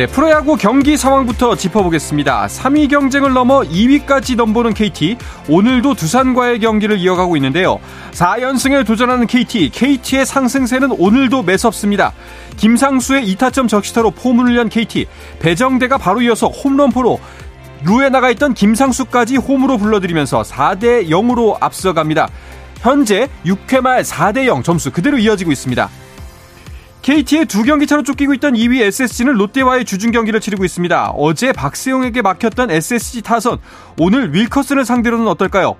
[0.00, 2.46] 네, 프로야구 경기 상황부터 짚어보겠습니다.
[2.46, 5.18] 3위 경쟁을 넘어 2위까지 넘보는 KT.
[5.46, 7.78] 오늘도 두산과의 경기를 이어가고 있는데요.
[8.12, 9.68] 4연승에 도전하는 KT.
[9.68, 12.14] KT의 상승세는 오늘도 매섭습니다.
[12.56, 15.04] 김상수의 2타점 적시타로 포문을 연 KT.
[15.38, 17.20] 배정대가 바로 이어서 홈런포로
[17.84, 22.30] 루에 나가 있던 김상수까지 홈으로 불러들이면서 4대 0으로 앞서갑니다.
[22.78, 25.90] 현재 6회 말 4대 0 점수 그대로 이어지고 있습니다.
[27.02, 31.12] KT의 두 경기 차로 쫓기고 있던 2위 SSG는 롯데와의 주중 경기를 치르고 있습니다.
[31.16, 33.58] 어제 박세용에게 막혔던 SSG 타선
[33.98, 35.76] 오늘 윌커슨을 상대로는 어떨까요?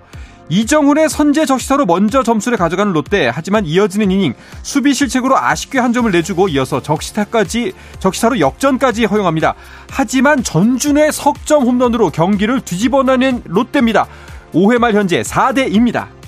[0.48, 6.10] 이정훈의 선제 적시타로 먼저 점수를 가져가는 롯데 하지만 이어지는 이닝 수비 실책으로 아쉽게 한 점을
[6.10, 9.54] 내주고 이어서 적시타까지 적시타로 역전까지 허용합니다.
[9.90, 14.08] 하지만 전준의 석점 홈런으로 경기를 뒤집어내는 롯데입니다.
[14.52, 16.19] 5회 말 현재 4대 2입니다.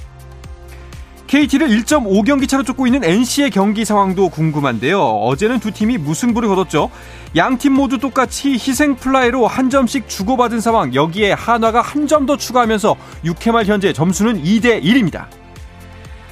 [1.33, 5.00] KT를 1.5경기 차로 쫓고 있는 NC의 경기 상황도 궁금한데요.
[5.00, 6.91] 어제는 두 팀이 무승부를 거뒀죠.
[7.36, 10.94] 양 팀 모두 똑같이 희생 플라이로 한 점씩 주고받은 상황.
[10.94, 15.25] 여기에 한화가 한 점 더 추가하면서 6회 말 현재 점수는 2대 1입니다.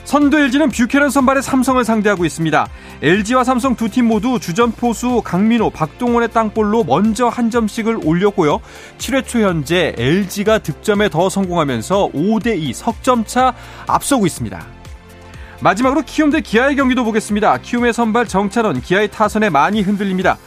[0.05, 2.69] 선두 LG는 뷰캐런 선발의 삼성을 상대하고 있습니다.
[3.01, 8.61] LG와 삼성 두 팀 모두 주전 포수 강민호, 박동원의 땅볼로 먼저 한 점씩을 올렸고요.
[8.99, 13.55] 7회 초 현재 LG가 득점에 더 성공하면서 5대2 석점차
[13.87, 14.80] 앞서고 있습니다.
[15.63, 17.59] 마지막으로 키움 대 기아의 경기도 보겠습니다.
[17.59, 20.39] 키움의 선발 정찬헌, 기아의 타선에 많이 흔들립니다.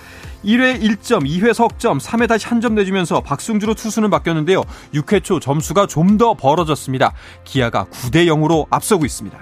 [0.44, 4.64] 1회 1점, 2회 석점, 3회 다시 한 점 내주면서 박승주로 투수는 바뀌었는데요.
[4.94, 7.14] 6회 초 점수가 좀 더 벌어졌습니다.
[7.44, 9.38] 기아가 9대 0으로 앞서고 있습니다.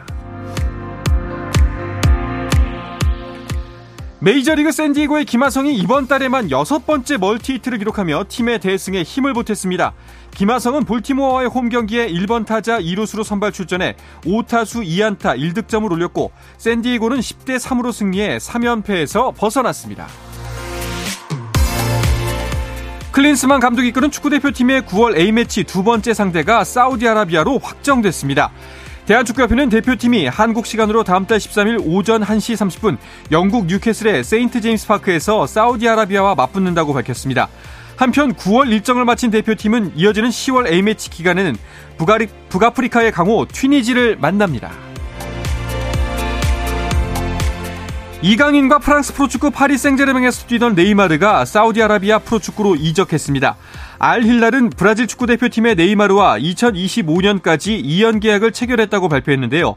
[4.24, 9.94] 메이저리그 샌디에고의 김하성이 이번 달에만 여섯 번째 멀티 히트를 기록하며 팀의 대승에 힘을 보탰습니다.
[10.36, 17.58] 김하성은 볼티모어와의 홈 경기에 1번 타자 2루수로 선발 출전해 5타수 2안타 1득점을 올렸고 샌디에고는 10대
[17.58, 20.08] 3으로 승리해 3연패에서 벗어났습니다.
[23.12, 28.52] 클린스만 감독이 이끄는 축구대표팀의 9월 A매치 두 번째 상대가 사우디아라비아로 확정됐습니다.
[29.06, 32.98] 대한축구협회는 대표팀이 한국 시간으로 다음 달 13일 오전 1시 30분
[33.32, 37.50] 영국 뉴캐슬의 세인트 제임스 파크에서 사우디아라비아와 맞붙는다고 밝혔습니다.
[37.98, 41.56] 한편 9월 일정을 마친 대표팀은 이어지는 10월 A매치 기간에는
[41.98, 44.72] 북아리, 북아프리카의 강호 튀니지를 만납니다.
[48.24, 53.56] 이강인과 프랑스 프로축구 파리 생제르맹에서 뛰던 네이마르가 사우디아라비아 프로축구로 이적했습니다.
[54.04, 59.76] 알 힐랄은 브라질 축구 대표팀의 네이마르와 2025년까지 2년 계약을 체결했다고 발표했는데요.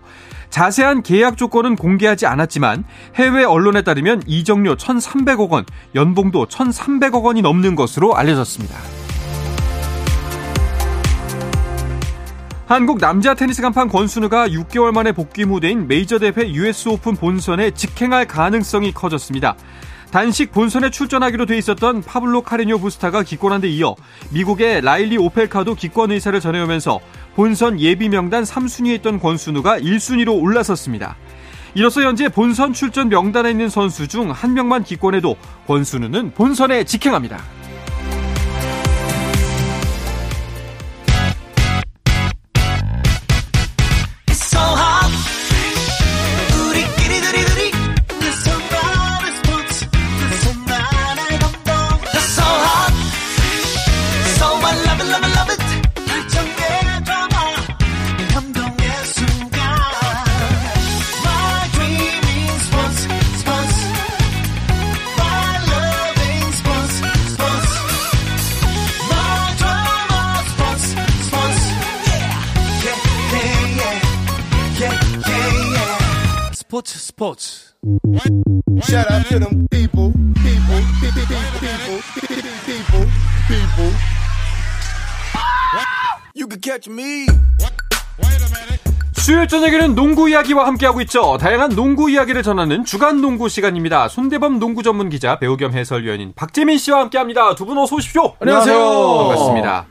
[0.49, 2.85] 자세한 계약 조건은 공개하지 않았지만
[3.17, 8.75] 해외 언론에 따르면 이적료 1,300억 원, 연봉도 1,300억 원이 넘는 것으로 알려졌습니다.
[12.67, 18.27] 한국 남자 테니스 간판 권순우가 6개월 만에 복귀 무대인 메이저 대회 US 오픈 본선에 직행할
[18.27, 19.55] 가능성이 커졌습니다.
[20.15, 23.97] 단식 본선에 출전하기로 돼 있었던 파블로 카레뇨 부스타가 기권한 데 이어
[24.31, 27.01] 미국의 라일리 오펠카도 기권 의사를 전해오면서
[27.35, 31.17] 본선 예비 명단 3순위에 있던 권순우가 1순위로 올라섰습니다.
[31.75, 35.35] 이로써 현재 본선 출전 명단에 있는 선수 중 한 명만 기권해도
[35.67, 37.43] 권순우는 본선에 직행합니다.
[76.75, 77.75] 스포츠 스포츠
[78.83, 80.11] Shout out to them people,
[80.43, 81.25] people, people,
[81.61, 83.07] people, people, people,
[83.47, 83.93] people.
[86.35, 87.27] You can catch me.
[89.13, 91.39] 수요일 저녁에는 농구 이야기와 함께하고 있죠.
[91.39, 94.09] 다양한 농구 이야기를 전하는 주간 농구 시간입니다.
[94.09, 97.55] 손대범 농구 전문 기자, 배우 겸 해설위원인 박재민 씨와 함께합니다.
[97.55, 98.35] 두 분 어서 오십시오.
[98.41, 98.77] 안녕하세요.
[98.77, 99.87] 반갑습니다.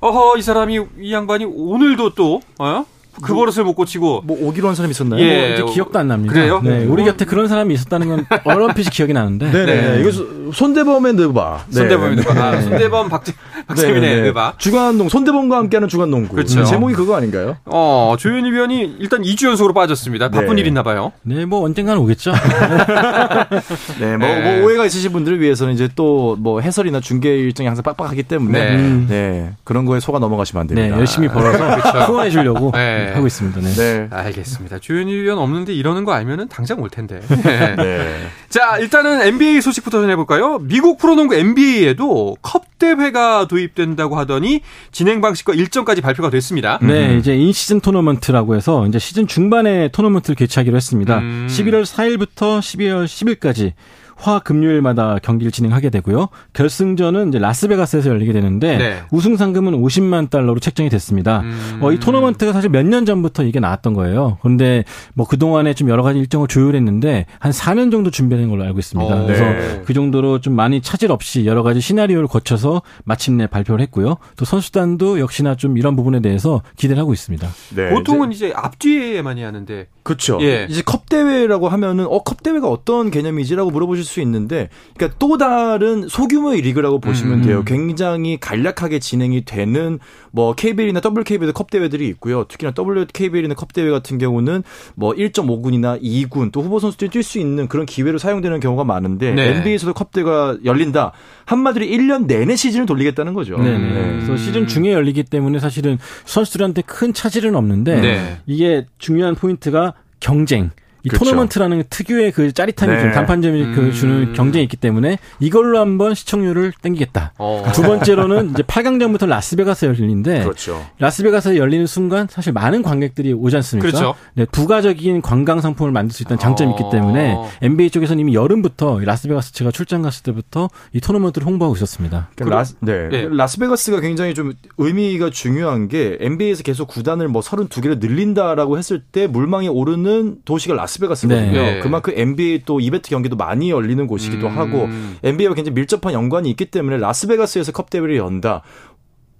[0.00, 2.84] 어허, 이 사람이, 이 양반이 오늘도 또, 어?
[3.22, 4.22] 그 버릇을 못 고치고.
[4.24, 5.20] 뭐 오기로 한 사람이 있었나요?
[5.22, 5.38] 예.
[5.38, 6.32] 뭐 이제 기억도 안 납니다.
[6.34, 6.60] 그래요?
[6.62, 9.50] 네, 우리 뭐- 곁에 그런 사람이 있었다는 건 얼핏이 기억이 나는데.
[9.50, 9.66] 네네.
[9.96, 10.00] 네.
[10.00, 11.64] 이거 소- 손대범의 느바.
[11.68, 11.74] 네.
[11.74, 12.32] 손대범입니다.
[12.42, 12.62] 아, 네.
[12.62, 13.32] 손대범 박재,
[13.66, 14.28] 박세민의 네, 네.
[14.30, 14.58] 음악.
[14.58, 16.34] 주간농 손대범과 함께하는 주간농구.
[16.34, 16.64] 그렇죠.
[16.64, 17.56] 제목이 그거 아닌가요?
[17.66, 20.28] 어, 조현일 위원이 일단 2주 연속으로 빠졌습니다.
[20.30, 20.62] 바쁜 네.
[20.62, 21.12] 일 있나 봐요.
[21.22, 22.32] 네, 뭐 언젠가는 오겠죠.
[24.00, 24.40] 네, 뭐, 네.
[24.58, 29.06] 뭐 오해가 있으신 분들을 위해서는 이제 또 뭐 해설이나 중계 일정이 항상 빡빡하기 때문에 네.
[29.08, 30.98] 네, 그런 거에 속아 넘어가시면 안 네, 됩니다.
[30.98, 31.98] 열심히 벌어서 그렇죠.
[32.12, 33.07] 후원해 주려고 네.
[33.14, 33.60] 하고 있습니다.
[33.60, 33.74] 네.
[33.74, 34.08] 네.
[34.10, 34.78] 알겠습니다.
[34.78, 37.20] 조현일 위원 없는데 이러는 거 알면은 당장 올 텐데.
[37.28, 37.76] 네.
[37.76, 38.26] 네.
[38.48, 40.58] 자, 일단은 NBA 소식부터 전해볼까요?
[40.60, 44.60] 미국 프로농구 NBA에도 컵 대회가 도입된다고 하더니
[44.92, 46.78] 진행 방식과 일정까지 발표가 됐습니다.
[46.80, 51.18] 네, 이제 인시즌 토너먼트라고 해서 이제 시즌 중반에 토너먼트를 개최하기로 했습니다.
[51.18, 51.48] 음.
[51.50, 53.72] 11월 4일부터 12월 10일까지
[54.18, 56.28] 화 금요일마다 경기를 진행하게 되고요.
[56.52, 59.02] 결승전은 이제 라스베가스에서 열리게 되는데 네.
[59.12, 61.40] 우승 상금은 50만 달러로 책정이 됐습니다.
[61.40, 61.78] 음.
[61.80, 64.38] 어, 이 토너먼트가 사실 몇 년 전부터 이게 나왔던 거예요.
[64.42, 64.84] 그런데
[65.14, 69.14] 뭐 그 동안에 좀 여러 가지 일정을 조율했는데 한 4년 정도 준비된 걸로 알고 있습니다.
[69.14, 69.82] 어, 그래서 네.
[69.84, 74.16] 그 정도로 좀 많이 차질 없이 여러 가지 시나리오를 거쳐서 마침내 발표를 했고요.
[74.36, 77.46] 또 선수단도 역시나 좀 이런 부분에 대해서 기대를 하고 있습니다.
[77.76, 77.90] 네.
[77.90, 80.38] 보통은 이제 앞뒤에 많이 하는데 그렇죠.
[80.40, 80.66] 예.
[80.70, 86.62] 이제 컵 대회라고 하면은 어컵 대회가 어떤 개념이지라고 물어보실 수 있는데, 그러니까 또 다른 소규모의
[86.62, 87.42] 리그라고 보시면 음.
[87.42, 87.62] 돼요.
[87.64, 89.98] 굉장히 간략하게 진행이 되는
[90.32, 92.44] 뭐 KBL이나 WKBL도 컵 대회들이 있고요.
[92.44, 94.62] 특히나 WKBL이나 컵 대회 같은 경우는
[94.94, 99.56] 뭐 1.5군이나 2군 또 후보 선수들이 뛸 수 있는 그런 기회로 사용되는 경우가 많은데 네.
[99.56, 101.12] NBA에서도 컵 대회가 열린다.
[101.44, 103.58] 한마디로 1년 내내 시즌을 돌리겠다는 거죠.
[103.58, 103.92] 네, 음.
[103.94, 104.24] 네.
[104.24, 108.38] 그래서 시즌 중에 열리기 때문에 사실은 선수들한테 큰 차질은 없는데 네.
[108.46, 110.70] 이게 중요한 포인트가 경쟁.
[111.08, 111.24] 이 그렇죠.
[111.24, 113.00] 토너먼트라는 특유의 그 짜릿함이 네.
[113.00, 113.72] 좀 단판전이 음.
[113.74, 117.32] 그 주는 경쟁이 있기 때문에 이걸로 한번 시청률을 땡기겠다.
[117.38, 117.64] 어.
[117.74, 120.84] 두 번째로는 이제 8강전부터 라스베가스 열리는데 그렇죠.
[120.98, 123.88] 라스베가스에 열리는 순간 사실 많은 관객들이 오지 않습니까?
[123.88, 124.14] 그렇죠.
[124.34, 126.90] 네, 부가적인 관광 상품을 만들 수 있다는 장점이 있기 어.
[126.90, 132.28] 때문에 NBA 쪽에서는 이미 여름부터 라스베가스 제가 출장 갔을 때부터 이 토너먼트를 홍보하고 있었습니다.
[132.34, 133.08] 그러니까 라스, 네.
[133.12, 133.28] 예.
[133.30, 139.68] 라스베가스가 굉장히 좀 의미가 중요한 게 NBA에서 계속 구단을 뭐 32개를 늘린다라고 했을 때 물망에
[139.68, 141.52] 오르는 도시가 라스 베가스거든요.
[141.52, 141.80] 네.
[141.80, 144.58] 그만큼 NBA 또 이벤트 경기도 많이 열리는 곳이기도 음.
[144.58, 144.88] 하고
[145.22, 148.62] NBA와 굉장히 밀접한 연관이 있기 때문에 라스베가스에서 컵 대회를 연다.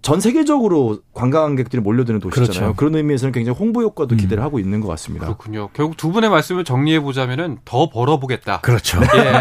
[0.09, 2.49] 전 세계적으로 관광객들이 몰려드는 도시잖아요.
[2.49, 2.75] 그렇죠.
[2.77, 4.17] 그런 의미에서는 굉장히 홍보 효과도 음.
[4.17, 5.27] 기대를 하고 있는 것 같습니다.
[5.27, 5.69] 그렇군요.
[5.75, 8.61] 결국 두 분의 말씀을 정리해 보자면은 더 벌어보겠다.
[8.63, 9.01] 그렇죠.
[9.03, 9.33] 예.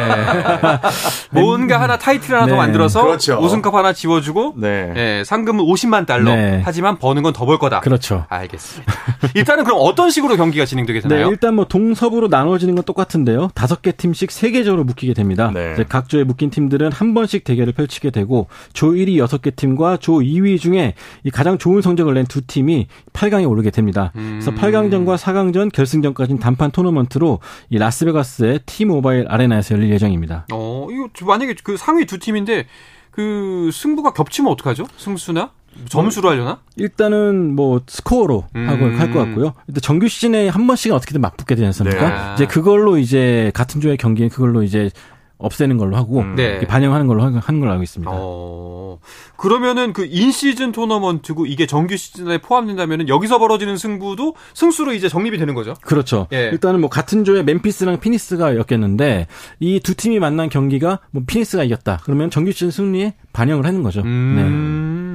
[1.32, 2.58] 뭔가 하나 타이틀 하나 더 네.
[2.58, 3.38] 만들어서 그렇죠.
[3.42, 4.94] 우승컵 하나 지워주고 네.
[4.98, 6.36] 예, 상금은 50만 달러.
[6.36, 6.62] 네.
[6.66, 7.80] 하지만 버는 건 더 벌 거다.
[7.80, 8.26] 그렇죠.
[8.28, 8.94] 알겠습니다.
[9.36, 11.30] 일단은 그럼 어떤 식으로 경기가 진행되게 네, 되나요?
[11.30, 13.52] 일단 뭐 동섭으로 나눠지는 건 똑같은데요.
[13.54, 15.50] 다섯 개 팀씩 세 계절로 묶이게 됩니다.
[15.54, 15.76] 네.
[15.88, 20.20] 각 조에 묶인 팀들은 한 번씩 대결을 펼치게 되고 조 1위 여섯 개 팀과 조
[20.20, 20.94] 2위 중에
[21.24, 24.12] 이 가장 좋은 성적을 낸 두 팀이 8강에 오르게 됩니다.
[24.14, 27.40] 그래서 8강전과 4강전, 결승전까지는 단판 토너먼트로
[27.70, 30.48] 이 라스베가스의 T-모바일 아레나에서 열릴 예정입니다.
[30.52, 32.66] 어, 이거 만약에 그 상위 두 팀인데
[33.12, 34.86] 그 승부가 겹치면 어떡하죠?
[34.98, 35.52] 승수나?
[35.90, 36.60] 점수로 하려나?
[36.76, 39.00] 일단은 뭐 스코어로 하고 음.
[39.00, 39.54] 할것 같고요.
[39.68, 42.10] 일단 정규 시즌에 한 번씩은 어떻게든 맞붙게 되지 않습니까?
[42.10, 42.34] 네.
[42.34, 44.90] 이제 그걸로 이제 같은 조의 경기에 그걸로 이제
[45.40, 46.44] 없애는 걸로 하고 네.
[46.44, 48.12] 이렇게 반영하는 걸로 하- 하는 걸로 알고 있습니다.
[48.14, 49.00] 어.
[49.38, 55.54] 그러면은 그 in-season 토너먼트고 이게 정규 시즌에 포함된다면은 여기서 벌어지는 승부도 승수로 이제 정립이 되는
[55.54, 55.76] 거죠.
[55.82, 56.28] 그렇죠.
[56.34, 56.50] 예.
[56.52, 59.28] 일단은 뭐 같은 조에 멤피스랑 피닉스가 있겠는데
[59.60, 62.00] 이 두 팀이 만난 경기가 뭐 피닉스가 이겼다.
[62.04, 64.02] 그러면 정규 시즌 승리에 반영을 하는 거죠.
[64.02, 64.44] 네.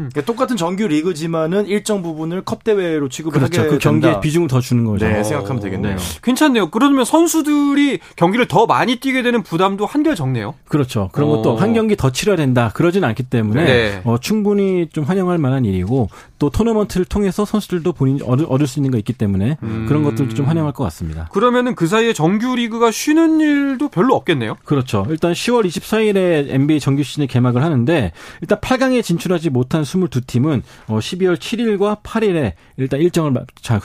[0.02, 0.10] 음.
[0.12, 3.60] 그러니까 똑같은 정규 리그지만은 일정 부분을 컵 대회로 취급을 그렇죠.
[3.60, 4.20] 하게 그 경기에 된다.
[4.20, 5.06] 비중을 더 주는 거죠.
[5.06, 5.96] 네, 생각하면 되겠네요.
[6.22, 6.70] 괜찮네요.
[6.70, 10.54] 그러면 선수들이 경기를 더 많이 뛰게 되는 부담도 한결 적네요.
[10.68, 11.08] 그렇죠.
[11.12, 11.56] 그런 것도 어.
[11.56, 12.70] 한 경기 더 치러야 된다.
[12.74, 14.00] 그러진 않기 때문에 네.
[14.04, 18.90] 어, 충분히 좀 환영할 만한 일이고 또 토너먼트를 통해서 선수들도 본인이 얻을, 얻을 수 있는
[18.90, 19.86] 거 있기 때문에 음.
[19.88, 21.28] 그런 것들도 좀 환영할 것 같습니다.
[21.32, 24.56] 그러면은 그 사이에 정규 리그가 쉬는 일도 별로 없겠네요.
[24.64, 25.06] 그렇죠.
[25.08, 31.36] 일단 10월 24일에 NBA 정규 시즌이 개막을 하는데 일단 8강에 진출하지 못한 22팀은 어, 12월
[31.36, 33.34] 7일과 8일에 일단 일정을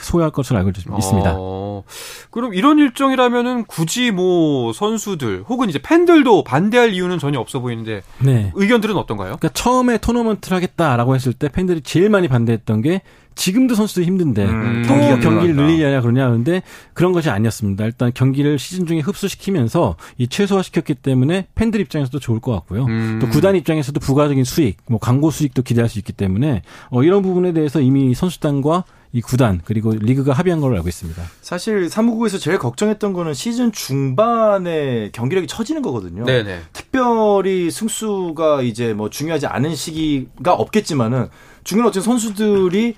[0.00, 1.34] 소화할 것으로 알고 있습니다.
[1.36, 1.84] 어,
[2.30, 8.52] 그럼 이런 일정이라면은 굳이 뭐 선수들 혹은 이제 팬들도 반대할 이유는 전혀 없어 보이는데 네.
[8.54, 9.36] 의견들은 어떤가요?
[9.38, 13.02] 그러니까 처음에 토너먼트를 하겠다라고 했을 때 팬들이 제일 많이 반대했던 게
[13.38, 15.62] 지금도 선수들이 힘든데 음, 또 경기가 경기를 늘어난다.
[15.62, 16.60] 늘리려냐 그러냐 근데
[16.92, 17.84] 그런 것이 아니었습니다.
[17.84, 22.86] 일단 경기를 시즌 중에 흡수시키면서 이 최소화시켰기 때문에 팬들 입장에서도 좋을 것 같고요.
[22.86, 23.18] 음.
[23.22, 27.52] 또 구단 입장에서도 부가적인 수익, 뭐 광고 수익도 기대할 수 있기 때문에 어, 이런 부분에
[27.52, 31.22] 대해서 이미 선수단과 이 구단 그리고 리그가 합의한 걸로 알고 있습니다.
[31.40, 36.24] 사실 사무국에서 제일 걱정했던 거는 시즌 중반에 경기력이 처지는 거거든요.
[36.24, 36.58] 네네.
[36.72, 41.28] 특별히 승수가 이제 뭐 중요하지 않은 시기가 없겠지만은
[41.62, 42.96] 중요한 어쨌든 선수들이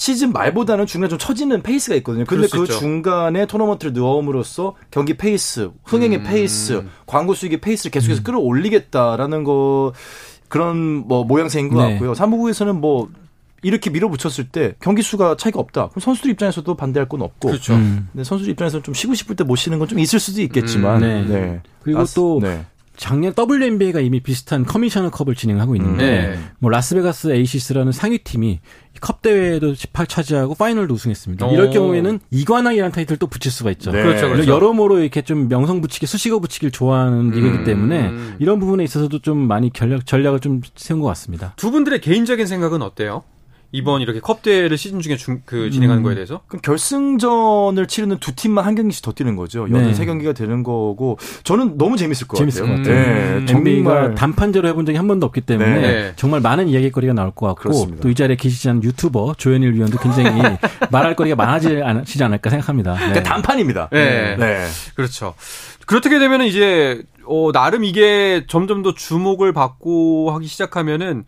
[0.00, 2.24] 시즌 말보다는 중간에 좀 처지는 페이스가 있거든요.
[2.24, 2.78] 근데 그 있죠.
[2.78, 6.24] 중간에 토너먼트를 넣음으로써 경기 페이스, 흥행의 음.
[6.24, 9.92] 페이스, 광고 수익의 페이스를 계속해서 끌어올리겠다라는 거
[10.48, 11.90] 그런 뭐 모양새인 것 네.
[11.92, 12.14] 같고요.
[12.14, 13.10] 사무국에서는 뭐
[13.62, 15.88] 이렇게 밀어붙였을 때 경기 수가 차이가 없다.
[15.90, 17.48] 그럼 선수들 입장에서도 반대할 건 없고.
[17.50, 17.74] 그렇죠.
[17.74, 18.08] 음.
[18.10, 21.02] 근데 선수들 입장에서는 좀 쉬고 싶을 때 못 쉬는 건 좀 있을 수도 있겠지만.
[21.02, 21.60] 음, 네.
[21.82, 22.64] 그리고 아스- 또 네.
[23.00, 26.38] 작년 WNBA가 이미 비슷한 커미셔너 컵을 진행하고 있는데 네.
[26.58, 28.60] 뭐 라스베가스 에이시스라는 상위 팀이
[29.00, 31.46] 컵 대회에도 1위 차지하고 final도 우승했습니다.
[31.46, 31.52] 오.
[31.54, 33.90] 이럴 경우에는 이관왕이라는 타이틀 또 붙일 수가 있죠.
[33.90, 34.02] 네.
[34.02, 34.52] 그렇죠, 그렇죠.
[34.52, 38.36] 여러모로 이렇게 좀 명성 붙이기, 수식어 붙이기를 좋아하는 리그이기 때문에 음.
[38.38, 41.54] 이런 부분에 있어서도 좀 많이 전략, 전략을 좀 세운 것 같습니다.
[41.56, 43.22] 두 분들의 개인적인 생각은 어때요?
[43.72, 46.04] 이번 이렇게 컵 대회를 시즌 중에 중, 그 진행하는 음.
[46.04, 46.40] 거에 대해서?
[46.48, 49.62] 그럼 결승전을 치르는 두 팀만 한 경기씩 더 뛰는 거죠.
[49.70, 49.94] 여든 네.
[49.94, 52.76] 세 경기가 되는 거고 저는 너무 재밌을 것 재밌을 같아요.
[52.76, 53.36] 것 같아요.
[53.38, 56.12] 음, 네, NBA가 정말 단판제로 해본 적이 한 번도 없기 때문에 네.
[56.16, 57.96] 정말 많은 이야기거리가 나올 것 같고.
[58.00, 60.40] 또 이 자리에 계시지 않은 유튜버 조현일 위원도 굉장히
[60.90, 62.94] 말할 거리가 많아지지 않을까 생각합니다.
[62.94, 62.98] 네.
[62.98, 63.88] 그러니까 단판입니다.
[63.92, 64.36] 네.
[64.36, 64.66] 네.
[64.96, 65.34] 그렇죠.
[65.86, 71.24] 그렇게 되면 이제 어, 나름 이게 점점 더 주목을 받고 하기 시작하면은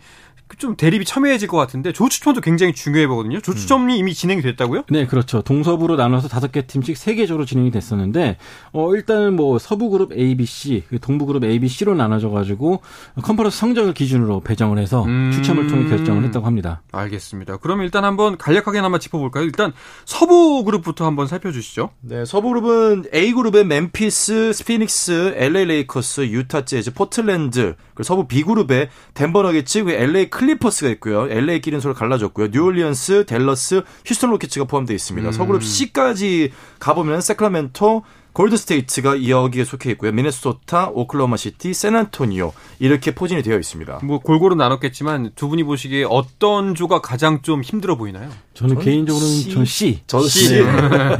[0.59, 3.40] 좀 대립이 첨예해질 것 같은데 조추첨도 굉장히 중요해 보거든요.
[3.40, 4.85] 조추첨이 이미 진행이 됐다고요?
[4.90, 5.42] 네, 그렇죠.
[5.42, 8.37] 동서부로 나눠서 다섯 개 팀씩 세 개조로 진행이 됐었는데,
[8.73, 12.30] 어, 일단은 뭐 서부 그룹 A, B, C, 그 동부 그룹 A, B, C로 나눠져
[12.30, 12.82] 가지고
[13.23, 15.30] 컨퍼런스 성적을 기준으로 배정을 해서 음.
[15.32, 16.82] 추첨을 통해 결정을 했다고 합니다.
[16.92, 17.56] 알겠습니다.
[17.59, 19.44] 그러면 일단 한번 간략하게나마 짚어볼까요?
[19.44, 19.73] 일단
[20.04, 21.90] 서부 그룹부터 한번 살펴주시죠.
[22.00, 28.42] 네, 서부 그룹은 A 그룹의 멤피스, 피닉스, LA 레이커스, 유타 재즈, 포틀랜드, 그리고 서부 B
[28.42, 31.27] 그룹에 덴버 너게츠, LA 클리퍼스가 있고요.
[31.31, 32.49] LA끼리는 서로 갈라졌고요.
[32.49, 35.29] 뉴올리언스, 댈러스, 휴스턴 로켓츠가 포함되어 있습니다.
[35.29, 35.33] 음.
[35.33, 40.11] 서부 그룹 C까지 가보면 세크라멘토, 골드 스테이트가 여기에 속해 있고요.
[40.12, 44.01] 미네소타, 오클라호마 시티, 샌안토니오 이렇게 포진이 되어 있습니다.
[44.05, 48.31] 뭐 골고루 나눴겠지만 두 분이 보시기에 어떤 조가 가장 좀 힘들어 보이나요?
[48.55, 49.51] 저는 저는 개인적으로는 C.
[49.51, 50.01] 전 C.
[50.07, 50.47] 저도 C.
[50.47, 50.65] C.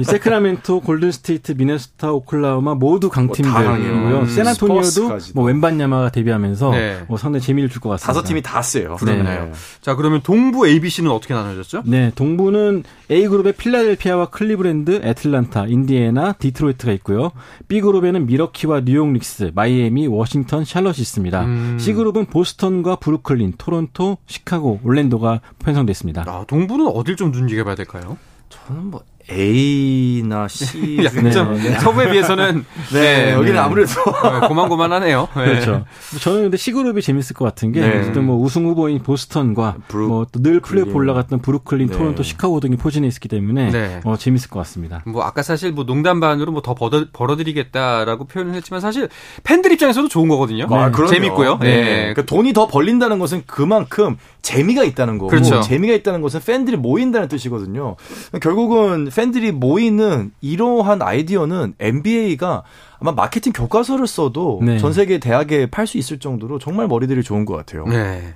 [0.01, 3.09] 이 세크라멘토, 골든스테이트, 미네소타, 오클라호마 모두.
[3.11, 4.21] 강팀들이고요.
[4.21, 5.33] 음, 샌안토니오도 스퍼스까지도.
[5.41, 7.01] 뭐 웸반야마가 데뷔하면서 네.
[7.09, 8.07] 뭐 상당히 재미를 줄 것 같습니다.
[8.13, 8.97] 다섯 팀이 다 세요.
[8.97, 9.51] 그러네요.
[9.81, 11.83] 자, 그러면 동부 ABC는 어떻게 나눠졌죠?
[11.85, 17.33] 네, 동부는 A 그룹에 필라델피아와 클리브랜드, 애틀란타, 인디애나, 디트로이트가 있고요.
[17.69, 21.45] B 그룹에는 밀워키와 뉴욕 닉스, 마이애미, 워싱턴, 샬럿이 있습니다.
[21.45, 21.79] 음.
[21.79, 26.25] C 그룹은 보스턴과 브루클린, 토론토, 시카고, 올랜도가 편성됐습니다.
[26.27, 28.17] 아, 동부는 어딜 좀 눈여겨봐야 될까요?
[28.49, 30.99] 저는 뭐 A나 C
[31.33, 31.79] 좀 네.
[31.79, 35.29] 서부에 비해서는 네, 여기는 아무래도 네, 고만고만하네요.
[35.37, 35.45] 네.
[35.45, 35.85] 그렇죠.
[36.21, 38.01] 저는 근데 C 그룹이 재밌을 것 같은 게 네.
[38.01, 40.93] 어쨌든 뭐 우승 후보인 보스턴과 브루- 뭐또늘 플레이오프.
[40.93, 41.97] 올라갔던 브루클린, 네.
[41.97, 44.01] 토론토, 시카고 등이 포진해 있기 때문에 네.
[44.05, 45.03] 어, 재밌을 것 같습니다.
[45.07, 46.75] 뭐 아까 사실 뭐 농담 반으로 뭐 더
[47.13, 49.09] 벌어드리겠다라고 표현을 했지만 사실
[49.45, 50.67] 팬들 입장에서도 좋은 거거든요.
[50.71, 50.91] 아.
[51.09, 51.59] 재밌고요.
[51.61, 51.69] 네.
[51.69, 51.95] 예.
[52.15, 55.61] 그러니까 돈이 더 벌린다는 것은 그만큼 재미가 있다는 거고 그렇죠.
[55.61, 57.97] 재미가 있다는 것은 팬들이 모인다는 뜻이거든요.
[58.41, 62.63] 결국은 팬들이 모이는 이러한 아이디어는 NBA가
[63.01, 64.79] 아마 마케팅 교과서를 써도 네.
[64.79, 67.85] 전 세계 대학에 팔 수 있을 정도로 정말 머리들이 좋은 것 같아요.
[67.87, 68.35] 네.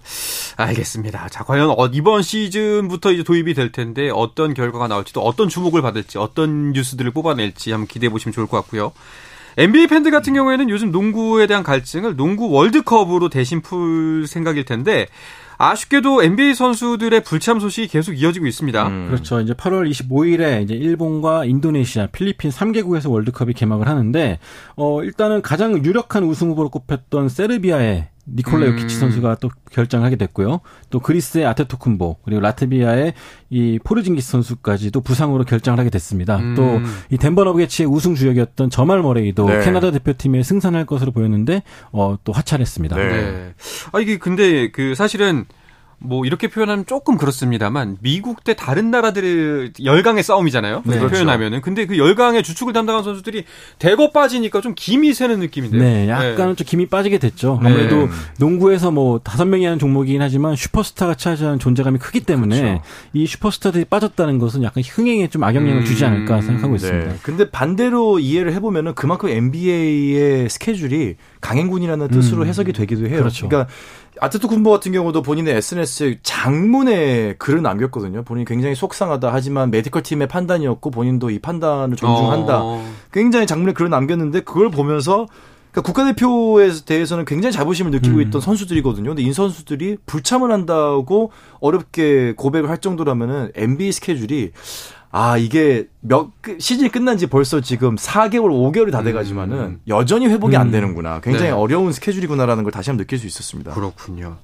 [0.56, 1.28] 알겠습니다.
[1.28, 5.82] 자, 과연 어, 이번 시즌부터 이제 도입이 될 텐데 어떤 결과가 나올지 또 어떤 주목을
[5.82, 8.92] 받을지 어떤 뉴스들을 뽑아낼지 한번 기대해 보시면 좋을 것 같고요.
[9.58, 15.06] NBA 팬들 같은 경우에는 요즘 농구에 대한 갈증을 농구 월드컵으로 대신 풀 생각일 텐데
[15.58, 18.86] 아쉽게도 NBA 선수들의 불참 소식이 계속 이어지고 있습니다.
[18.88, 19.06] 음.
[19.08, 19.40] 그렇죠.
[19.40, 24.38] 이제 8월 25일에 이제 일본과 인도네시아, 필리핀 3개국에서 월드컵이 개막을 하는데
[24.76, 28.72] 어 일단은 가장 유력한 우승 후보로 꼽혔던 세르비아의 니콜라 음.
[28.72, 30.60] 요키치 선수가 또 결장하게 됐고요.
[30.90, 33.14] 또 그리스의 아테토쿤보 그리고 라트비아의
[33.50, 36.36] 이 포르징기스 선수까지도 부상으로 결장을 하게 됐습니다.
[36.38, 36.54] 음.
[36.54, 39.64] 또 이 덴버 너게츠의 우승 주역이었던 자말 머레이도 네.
[39.64, 42.96] 캐나다 대표팀에 승선할 것으로 보였는데 어또 하차했습니다.
[42.96, 43.08] 네.
[43.08, 43.54] 네.
[43.92, 45.44] 아, 이게 근데 그 사실은
[45.98, 50.82] 뭐 이렇게 표현하면 조금 그렇습니다만 미국 대 다른 나라들의 열강의 싸움이잖아요.
[50.84, 50.98] 네.
[50.98, 53.44] 그렇게 표현하면은 근데 그 열강의 주축을 담당한 선수들이
[53.78, 55.82] 대거 빠지니까 좀 김이 새는 느낌인데요.
[55.82, 57.60] 네, 약간은 좀 김이 빠지게 됐죠.
[57.62, 57.70] 네.
[57.70, 62.82] 아무래도 농구에서 뭐 다섯 명이 하는 종목이긴 하지만 슈퍼스타가 차지하는 존재감이 크기 때문에 그렇죠.
[63.14, 66.76] 이 슈퍼스타들이 빠졌다는 것은 약간 흥행에 좀 악영향을 음, 주지 않을까 생각하고 네.
[66.76, 67.14] 있습니다.
[67.22, 72.48] 근데 반대로 이해를 해보면은 그만큼 NBA의 스케줄이 강행군이라는 뜻으로 음.
[72.48, 73.18] 해석이 되기도 해요.
[73.18, 73.48] 그렇죠.
[73.48, 73.72] 그러니까
[74.20, 78.22] 아테토쿤보 같은 경우도 본인의 SNS에 장문의 글을 남겼거든요.
[78.24, 82.62] 본인이 굉장히 속상하다 하지만 medical 팀의 판단이었고 본인도 이 판단을 존중한다.
[82.62, 85.26] 어, 굉장히 장문의 글을 남겼는데 그걸 보면서
[85.70, 88.22] 그러니까 국가대표에 대해서는 굉장히 자부심을 느끼고 음.
[88.22, 89.10] 있던 선수들이거든요.
[89.10, 94.52] 근데 이 선수들이 불참을 한다고 어렵게 고백을 할 정도라면은 NBA 스케줄이
[95.10, 99.80] 아 이게 몇 끝- 시즌이 끝난 지 벌써 지금 4개월, 5개월이 다 돼가지만은 음.
[99.88, 100.72] 여전히 회복이 안 음.
[100.72, 101.20] 되는구나.
[101.20, 101.50] 굉장히 네.
[101.52, 103.72] 어려운 스케줄이구나라는 걸 다시 한번 느낄 수 있었습니다.
[103.72, 104.38] 그렇군요.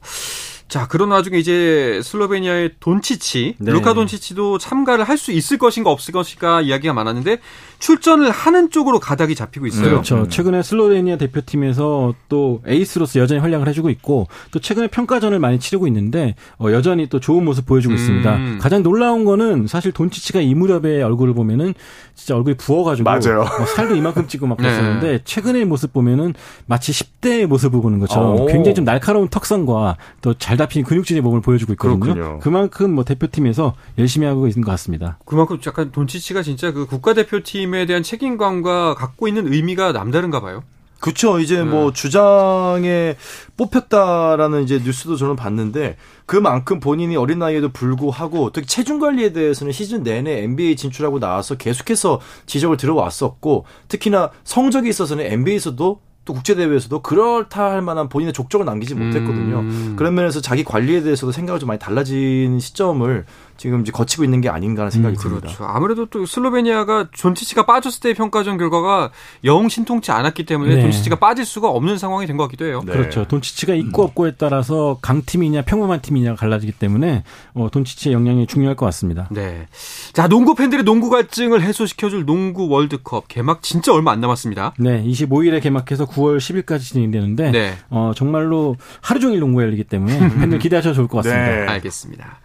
[0.72, 3.72] 자, 그런 와중에 이제 슬로베니아의 돈치치, 네.
[3.72, 7.38] 루카 돈치치도 참가를 할 수 있을 것인가 없을 것인가 이야기가 많았는데
[7.78, 9.84] 출전을 하는 쪽으로 가닥이 잡히고 있어요.
[9.90, 10.26] 그렇죠.
[10.28, 16.34] 최근에 슬로베니아 대표팀에서 또 에이스로서 여전히 활약을 해주고 있고 또 최근에 평가전을 많이 치르고 있는데
[16.58, 17.96] 어, 여전히 또 좋은 모습 보여주고 음.
[17.96, 18.58] 있습니다.
[18.60, 21.74] 가장 놀라운 거는 사실 돈치치가 이 무렵에 얼굴을 보면은
[22.14, 23.44] 진짜 얼굴이 부어가지고 맞아요.
[23.58, 24.64] 뭐 살도 이만큼 찌고 막 네.
[24.64, 26.34] 그랬었는데 최근의 모습 보면은
[26.66, 28.46] 마치 10대의 모습을 보는 것처럼 오.
[28.46, 32.00] 굉장히 좀 날카로운 턱선과 또잘 잡힌 근육질의 몸을 보여주고 있거든요.
[32.00, 32.38] 그렇군요.
[32.40, 35.18] 그만큼 뭐 대표팀에서 열심히 하고 있는 것 같습니다.
[35.24, 40.62] 그만큼 약간 돈치치가 진짜 그 국가대표팀에 대한 책임감과 갖고 있는 의미가 남다른가 봐요.
[41.00, 41.40] 그렇죠.
[41.40, 41.64] 이제 네.
[41.64, 43.16] 뭐 주장에
[43.56, 50.04] 뽑혔다라는 이제 뉴스도 저는 봤는데 그만큼 본인이 어린 나이에도 불구하고 특히 체중 관리에 대해서는 시즌
[50.04, 57.70] 내내 NBA 진출하고 나와서 계속해서 지적을 들어왔었고 특히나 성적이 있어서는 NBA에서도 또 국제 대회에서도 그렇다
[57.70, 59.58] 할 만한 본인의 족적을 남기지 못했거든요.
[59.60, 59.94] 음.
[59.96, 63.24] 그런 면에서 자기 관리에 대해서도 생각이 좀 많이 달라진 시점을
[63.56, 65.42] 지금 이제 거치고 있는 게 아닌가 하는 생각이 듭니다.
[65.46, 65.64] 그렇죠.
[65.64, 69.10] 아무래도 또 슬로베니아가 존치치가 빠졌을 때의 평가전 결과가
[69.44, 70.80] 영 신통치 않았기 때문에 네.
[70.82, 72.82] 존치치가 빠질 수가 없는 상황이 된 것 같기도 해요.
[72.84, 72.92] 네.
[72.92, 73.26] 그렇죠.
[73.28, 77.24] 돈치치가 있고 없고에 따라서 강팀이냐 평범한 팀이냐가 갈라지기 때문에
[77.54, 79.28] 어, 돈치치의 영향이 중요할 것 같습니다.
[79.30, 79.66] 네.
[80.12, 84.74] 자, 농구 팬들의 농구 갈증을 해소시켜줄 농구 월드컵 개막 진짜 얼마 안 남았습니다.
[84.78, 87.74] 네, 25일에 개막해서 9월 10일까지 진행되는데 네.
[87.90, 91.46] 어, 정말로 하루 종일 농구가 열리기 때문에 팬들 기대하셔도 좋을 것 같습니다.
[91.46, 91.66] 네.
[91.66, 92.40] 알겠습니다.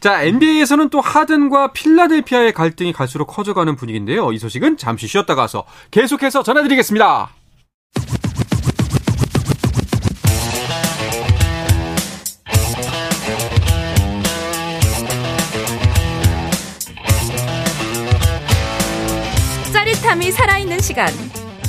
[0.00, 4.32] 자, NBA에서는 또 하든과 필라델피아의 갈등이 갈수록 커져가는 분위기인데요.
[4.32, 7.30] 이 소식은 잠시 쉬었다 가서 계속해서 전해드리겠습니다.
[19.72, 21.08] 짜릿함이 살아있는 시간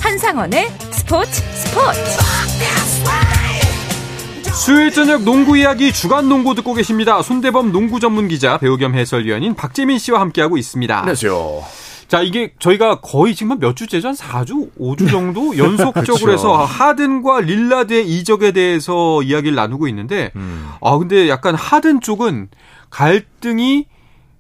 [0.01, 0.67] 한상원의
[1.05, 2.00] 스포츠 스포츠
[4.53, 7.22] 수요일 저녁 농구 이야기 주간 농구 듣고 계십니다.
[7.22, 10.98] 손대범 농구 전문 기자, 배우 겸 해설위원인 박재민 씨와 함께하고 있습니다.
[10.98, 11.63] 안녕하세요.
[12.07, 14.10] 자, 이게 저희가 거의 지금 한몇 주째죠?
[14.10, 16.31] 한 4주, 5주 정도 연속적으로 그렇죠.
[16.31, 20.69] 해서 하든과 릴라드의 이적에 대해서 이야기를 나누고 있는데, 음.
[20.81, 22.47] 아, 근데 약간 하든 쪽은
[22.89, 23.88] 갈등이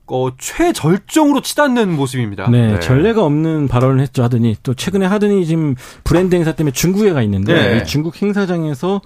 [0.07, 2.49] 어, 최절정으로 치닫는 모습입니다.
[2.49, 2.79] 네, 네.
[2.79, 7.53] 전례가 없는 발언을 했죠 하든이 또 최근에 하든이 지금 브랜드 행사 때문에 중국에 가 있는데
[7.53, 7.77] 네.
[7.77, 9.01] 이 중국 행사장에서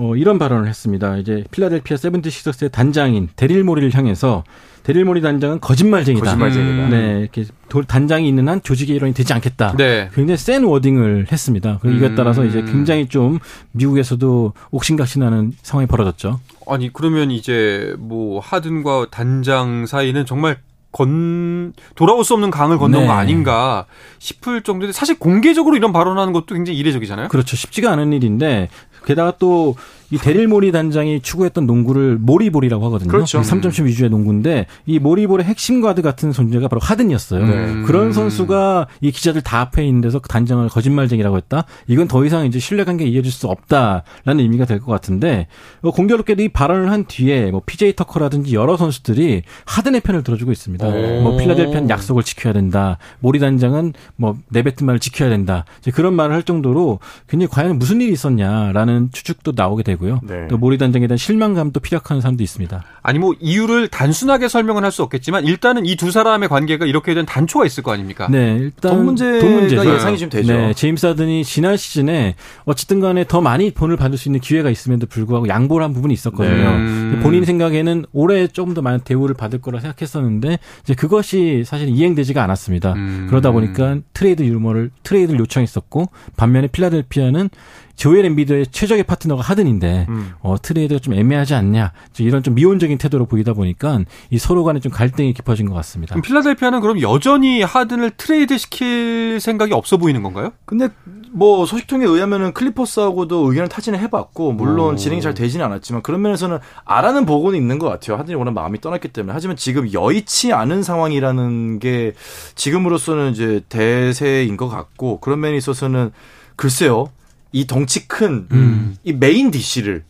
[0.00, 1.16] 어, 이런 발언을 했습니다.
[1.16, 4.44] 이제 필라델피아 세븐티식서스의 단장인 데릴 모리를 향해서
[4.84, 6.24] 데릴 모리 단장은 거짓말쟁이다.
[6.24, 6.84] 거짓말쟁이다.
[6.84, 6.90] 음.
[6.90, 9.74] 네, 이렇게 도- 단장이 있는 한 조직의 일원이 되지 않겠다.
[9.76, 10.08] 네.
[10.14, 11.78] 굉장히 센 워딩을 했습니다.
[11.82, 12.16] 그리고 이것에 음.
[12.16, 13.38] 따라서 이제 굉장히 좀
[13.72, 16.40] 미국에서도 옥신각신하는 상황이 벌어졌죠.
[16.68, 20.58] 아니, 그러면 이제 뭐 하든과 단장 사이는 정말
[20.90, 23.06] 건 돌아올 수 없는 강을 건넌 네.
[23.06, 23.84] 거 아닌가
[24.18, 27.28] 싶을 정도인데 사실 공개적으로 이런 발언하는 것도 굉장히 이례적이잖아요.
[27.28, 27.56] 그렇죠.
[27.56, 28.70] 쉽지가 않은 일인데
[29.08, 29.74] 게다가 또
[30.10, 33.10] 이 데릴 모리 단장이 추구했던 농구를 모리볼이라고 하거든요.
[33.10, 33.40] 그렇죠.
[33.42, 37.46] 3점슛 위주의 농구인데 이 모리볼의 핵심 가드 같은 존재가 바로 하든이었어요.
[37.46, 37.82] 네.
[37.82, 41.64] 그런 선수가 이 기자들 다 앞에 있는 데서 그 단장을 거짓말쟁이라고 했다.
[41.88, 45.48] 이건 더 이상 이제 신뢰관계 이어질 수 없다라는 의미가 될 것 같은데
[45.82, 50.86] 어, 공교롭게도 이 발언을 한 뒤에 뭐 PJ 터커라든지 여러 선수들이 하든의 편을 들어주고 있습니다.
[50.86, 51.20] 오.
[51.22, 52.96] 뭐 필라델피아는 약속을 지켜야 된다.
[53.18, 55.64] 모리 단장은 뭐 내뱉은 말을 지켜야 된다.
[55.80, 60.20] 이제 그런 말을 할 정도로 굉장히 과연 무슨 일이 있었냐라는 추측도 나오게 되고요.
[60.24, 60.48] 네.
[60.48, 62.82] 또 모리 단장에 대한 실망감도 피력하는 사람도 있습니다.
[63.02, 67.26] 아니 뭐 이유를 단순하게 설명은 할 수 없겠지만 일단은 이 두 사람의 관계가 이렇게 된
[67.26, 68.28] 단초가 있을 거 아닙니까?
[68.30, 69.94] 네, 일단 돈 문제가 돈 문제죠.
[69.94, 70.52] 예상이 좀 되죠.
[70.52, 72.34] 네, 제임스 하든이 지난 시즌에
[72.64, 76.78] 어쨌든 간에 더 많이 돈을 받을 수 있는 기회가 있음에도 불구하고 양보를 한 부분이 있었거든요.
[76.78, 77.18] 네.
[77.20, 82.92] 본인 생각에는 올해 조금 더 많은 대우를 받을 거라 생각했었는데 이제 그것이 사실 이행되지가 않았습니다.
[82.94, 83.26] 음.
[83.28, 86.06] 그러다 보니까 트레이드 루머를 트레이드를 요청했었고
[86.36, 87.50] 반면에 필라델피아는
[87.98, 90.32] 조엘 엠비드의 최적의 파트너가 하든인데 음.
[90.40, 93.98] 어, 트레이드가 좀 애매하지 않냐 이런 좀 미온적인 태도로 보이다 보니까
[94.30, 96.14] 이 서로 간에 좀 갈등이 깊어진 것 같습니다.
[96.14, 100.52] 그럼 필라델피아는 그럼 여전히 하든을 트레이드 시킬 생각이 없어 보이는 건가요?
[100.64, 100.90] 근데
[101.32, 104.96] 뭐 소식통에 의하면은 클리퍼스하고도 의견을 타진을 해봤고 물론 오.
[104.96, 108.16] 진행이 잘 되지는 않았지만 그런 면에서는 알아는 보고는 있는 것 같아요.
[108.16, 112.12] 하든이 워낙 마음이 떠났기 때문에 하지만 지금 여의치 않은 상황이라는 게
[112.54, 116.12] 지금으로서는 이제 대세인 것 같고 그런 면에 있어서는
[116.54, 117.08] 글쎄요
[117.52, 118.96] 이 덩치 큰 이 음.
[119.16, 120.04] main dish를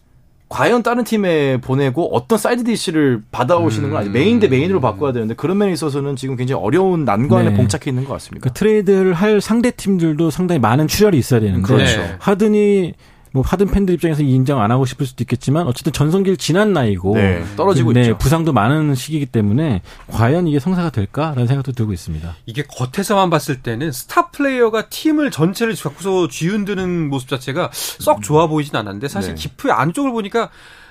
[0.48, 5.34] 과연 다른 팀에 보내고 어떤 side dish를 받아오시는 건 아직 메인 대 main으로 바꿔야 되는데
[5.34, 7.56] 그런 면에 있어서는 지금 굉장히 어려운 난관에 네.
[7.56, 8.44] 봉착해 있는 것 같습니다.
[8.44, 12.00] 그러니까 트레이드를 할 상대 팀들도 상당히 많은 출혈이 있어야 되는데 그렇죠.
[12.18, 12.94] 하든이
[13.32, 17.44] 뭐 하든 팬들 입장에서 인정 안 하고 싶을 수도 있겠지만 어쨌든 전성기를 지난 나이고 네,
[17.56, 18.18] 떨어지고 네, 있죠.
[18.18, 22.36] 부상도 많은 시기이기 때문에 과연 이게 성사가 될까라는 생각도 들고 있습니다.
[22.46, 28.76] 이게 겉에서만 봤을 때는 스타 플레이어가 팀을 전체를 갖고서 쥐흔드는 모습 자체가 썩 좋아 보이진
[28.76, 29.40] 않았는데 사실 네.
[29.40, 30.50] 깊이 안쪽을 보니까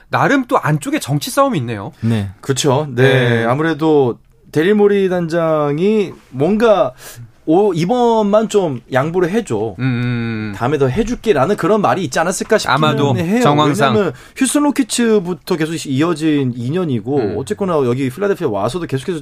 [0.10, 1.92] 나름 또 안쪽에 정치 싸움이 있네요.
[2.02, 2.30] 네.
[2.42, 2.88] 그렇죠.
[2.90, 3.04] 네.
[3.04, 3.46] 네.
[3.46, 4.20] 아무래도
[4.52, 6.94] 데릴 모리 단장이 뭔가
[7.48, 9.76] 오, 이번만 좀 양보를 해줘.
[9.80, 10.54] 음.
[10.56, 13.42] 다음에 더 해줄게라는 그런 말이 있지 않았을까 싶기는 아마도 해요.
[13.42, 13.94] 정황상.
[13.94, 17.36] 왜냐하면 휴스턴 로키츠부터 계속 이어진 인연이고 음.
[17.38, 19.22] 어쨌거나 여기 필라델피아 와서도 계속해서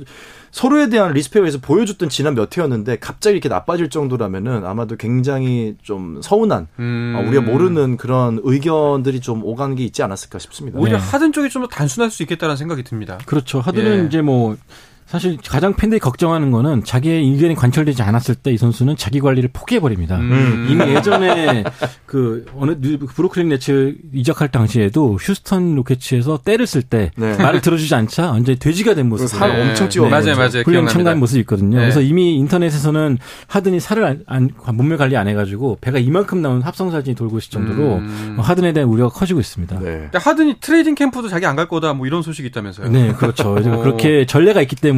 [0.51, 6.67] 서로에 대한 respect에서 보여줬던 지난 몇 해였는데 갑자기 이렇게 나빠질 정도라면은 아마도 굉장히 좀 서운한
[6.79, 7.15] 음.
[7.17, 10.79] 어, 우리가 모르는 그런 의견들이 좀 오가는 게 있지 않았을까 싶습니다.
[10.79, 11.03] 오히려 네.
[11.03, 13.17] 하든 쪽이 좀 더 단순할 수 있겠다는 생각이 듭니다.
[13.25, 13.59] 그렇죠.
[13.61, 14.07] 하든은 예.
[14.07, 14.57] 이제 뭐
[15.05, 19.79] 사실 가장 팬들이 걱정하는 거는 자기의 의견이 관철되지 않았을 때 이 선수는 자기 관리를 포기해
[19.79, 20.17] 버립니다.
[20.17, 20.67] 음.
[20.69, 21.63] 이미 예전에
[22.05, 27.35] 그 어느 뉴- 브루클린 네츠 이적할 당시에도 휴스턴 로켓츠에서 떼를 쓸 때 네.
[27.37, 29.27] 말을 들어주지 않자 완전히 돼지가 된 모습.
[29.27, 30.05] 살 엄청 찌워.
[30.07, 30.11] 네.
[30.11, 30.63] 맞아요, 맞아요.
[30.65, 30.87] 훈련.
[30.87, 31.77] 참가한 모습이 있거든요.
[31.77, 31.83] 네.
[31.83, 36.91] 그래서 이미 인터넷에서는 하든이 살을 안, 안- 몸매 관리 안 해가지고 배가 이만큼 나온 합성
[36.91, 38.35] 사진이 돌고 있을 정도로 음.
[38.39, 39.79] 하든에 대한 우려가 커지고 있습니다.
[39.79, 40.09] 네.
[40.11, 40.17] 네.
[40.17, 43.15] 하든이 트레이닝 캠프도 자기 안 갈 거다 뭐 이런 소식이 있다면서요.
[43.17, 43.51] 그렇죠.
[43.53, 43.81] 그래서 어.
[43.81, 44.94] 그렇게 전례가 있기 때문에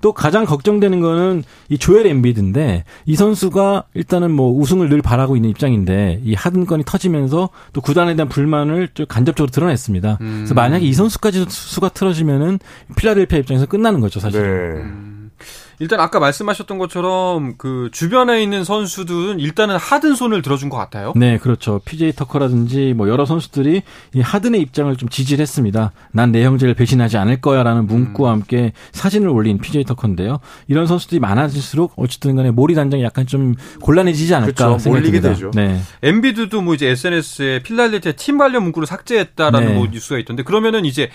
[0.00, 5.50] 또 가장 걱정되는 거는 이 조엘 엠비드인데 이 선수가 일단은 뭐 우승을 늘 바라고 있는
[5.50, 10.18] 입장인데 이 하든 건이 터지면서 또 구단에 대한 불만을 좀 간접적으로 드러냈습니다.
[10.20, 10.34] 음.
[10.38, 12.58] 그래서 만약에 이 선수까지 수가 틀어지면은
[12.96, 14.40] 필라델피아 입장에서 끝나는 거죠, 사실.
[14.40, 15.23] 네.
[15.80, 21.12] 일단 아까 말씀하셨던 것처럼 그 주변에 있는 선수들은 일단은 하든 손을 들어준 것 같아요.
[21.16, 21.80] 네, 그렇죠.
[21.84, 23.82] PJ 터커라든지 뭐 여러 선수들이
[24.14, 25.92] 이 하든의 입장을 좀 지지를 했습니다.
[26.12, 28.32] 난 내 형제를 배신하지 않을 거야라는 문구와 음.
[28.40, 30.40] 함께 사진을 올린 PJ 터커인데요.
[30.66, 34.78] 이런 선수들이 많아질수록 어쨌든 간에 모리 단장이 약간 좀 곤란해지지 않을까 그렇죠.
[34.78, 35.34] 생각이 몰리게 듭니다.
[35.34, 35.50] 되죠.
[35.54, 35.80] 네.
[36.02, 39.74] 엠비드도 뭐 이제 SNS에 필라델피아 팀 관련 문구를 삭제했다라는 네.
[39.74, 41.10] 뭐 뉴스가 있던데 그러면은 이제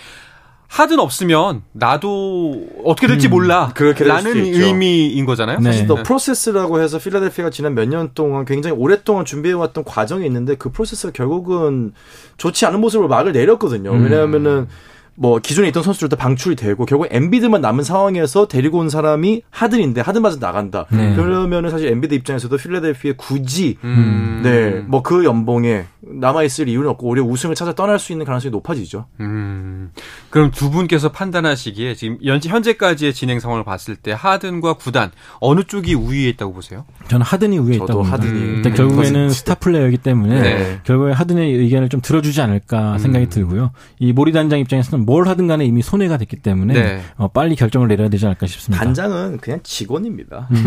[0.70, 3.66] 하든 없으면 나도 어떻게 될지 몰라.
[3.66, 4.36] 음, 그렇게 될 라는.
[4.36, 5.58] 의미인 거잖아요.
[5.58, 5.64] 네.
[5.64, 10.70] 사실 The Process라고 해서 필라델피아가 지난 몇 년 동안 굉장히 오랫동안 준비해왔던 과정이 있는데 그
[10.70, 11.92] process가 결국은
[12.36, 13.90] 좋지 않은 모습으로 막을 내렸거든요.
[13.90, 14.04] 음.
[14.04, 14.68] 왜냐하면은
[15.22, 20.00] 뭐 기존에 있던 선수들 다 방출이 되고 결국 엠비드만 남은 상황에서 데리고 온 사람이 하든인데
[20.00, 20.86] 하든마저 나간다.
[20.90, 21.14] 네.
[21.14, 24.40] 그러면은 사실 엠비드 입장에서도 필라델피아에 굳이 음.
[24.42, 29.08] 네뭐 그 연봉에 남아 있을 이유는 없고 오히려 우승을 찾아 떠날 수 있는 가능성이 높아지죠.
[29.20, 29.90] 음.
[30.30, 35.94] 그럼 두 분께서 판단하시기에 지금 연- 현재까지의 진행 상황을 봤을 때 하든과 구단 어느 쪽이
[35.94, 36.86] 우위에 있다고 보세요?
[37.08, 38.16] 저는 하든이 우위에 저도 있다고 봅니다.
[38.16, 39.32] 하든이 일단 결국에는 100%.
[39.32, 40.80] 스타 플레이어이기 때문에 네.
[40.84, 43.72] 결국에 하든의 의견을 좀 들어주지 않을까 생각이 들고요.
[43.98, 47.02] 이 모리 단장 입장에서는 뭘 하든 간에 이미 손해가 됐기 때문에 네.
[47.16, 48.84] 어, 빨리 결정을 내려야 되지 않을까 싶습니다.
[48.84, 50.46] 단장은 그냥 직원입니다.
[50.52, 50.60] 네.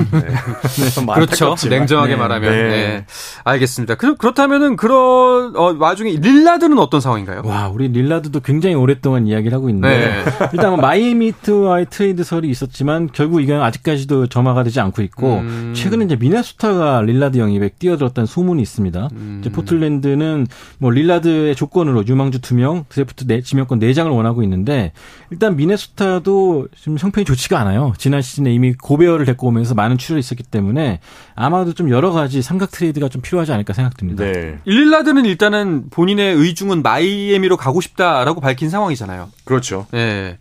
[0.93, 1.55] 좀 그렇죠.
[1.69, 2.19] 냉정하게 네.
[2.19, 2.51] 말하면.
[2.51, 2.69] 네.
[2.69, 3.05] 네.
[3.45, 3.95] 알겠습니다.
[3.95, 7.43] 그, 그렇다면은 그런 어, 와중에 릴라드는 어떤 상황인가요?
[7.45, 10.23] 와, 우리 릴라드도 굉장히 오랫동안 이야기를 하고 있는데 네.
[10.51, 15.73] 일단 뭐 마이애미 히트와의 트레이드설이 있었지만 결국 이건 아직까지도 점화가 되지 않고 있고 음.
[15.73, 19.07] 최근에 이제 미네소타가 릴라드 영입에 뛰어들었다는 소문이 있습니다.
[19.13, 19.37] 음.
[19.39, 20.47] 이제 포틀랜드는
[20.79, 24.93] 뭐 릴라드의 조건으로 유망주 두 명, 드래프트 네, 지명권 네 장을 원하고 있는데
[25.29, 27.93] 일단 미네소타도 지금 형편이 좋지가 않아요.
[27.99, 31.01] 지난 시즌에 이미 고베어를 데리고 오면서 많은 출혈이 있었기 때문에
[31.35, 34.23] 아마도 좀 여러 가지 삼각 트레이드가 좀 필요하지 않을까 생각됩니다.
[34.23, 34.57] 네.
[34.65, 39.29] 릴라드는 일단은 본인의 의중은 마이애미로 가고 싶다라고 밝힌 상황이잖아요.
[39.45, 39.85] 그렇죠.
[39.91, 40.37] 네.